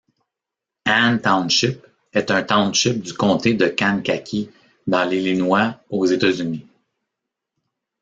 Anne 0.87 1.21
Township 1.21 1.85
est 2.11 2.31
un 2.31 2.41
township 2.41 3.01
du 3.03 3.13
comté 3.13 3.53
de 3.53 3.67
Kankakee 3.67 4.49
dans 4.87 5.03
l'Illinois, 5.07 5.79
aux 5.91 6.07
États-Unis. 6.07 6.65